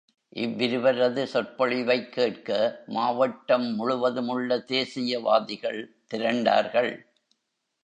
இவ்விருவரது 0.35 1.23
சொற்பொழிவைக் 1.33 2.09
கேட்க 2.09 2.49
மாவட்டம் 2.87 3.75
முழுவதுமுள்ள 3.75 4.57
தேசியவாதிகள் 4.57 5.81
திரண்டார்கள். 6.13 6.91